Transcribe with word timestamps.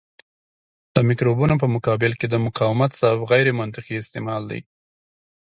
د 0.95 0.97
مکروبونو 1.07 1.55
په 1.61 1.67
مقابل 1.75 2.11
کې 2.19 2.27
د 2.29 2.35
مقاومت 2.45 2.91
سبب 3.01 3.19
غیرمنطقي 3.31 3.95
استعمال 3.97 4.41
دی. 4.51 4.61